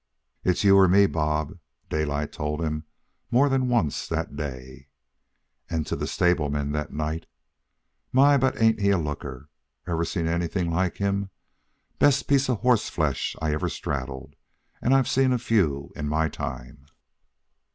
[0.43, 2.85] "It's you or me, Bob," Daylight told him
[3.29, 4.87] more than once that day.
[5.69, 7.27] And to the stableman, that night:
[8.11, 9.51] "My, but ain't he a looker!
[9.85, 11.29] Ever see anything like him?
[11.99, 14.33] Best piece of horseflesh I ever straddled,
[14.81, 16.87] and I've seen a few in my time."